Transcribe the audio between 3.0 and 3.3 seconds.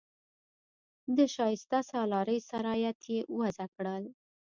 یې